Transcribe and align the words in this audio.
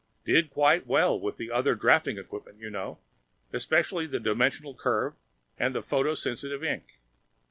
Did 0.25 0.49
quite 0.49 0.87
well 0.87 1.19
with 1.19 1.37
the 1.37 1.51
other 1.51 1.75
drafting 1.75 2.17
equipment, 2.17 2.57
you 2.57 2.71
know, 2.71 2.97
especially 3.53 4.07
the 4.07 4.19
dimensional 4.19 4.73
curve 4.73 5.13
and 5.59 5.75
the 5.75 5.83
photosensitive 5.83 6.65
ink. 6.65 6.93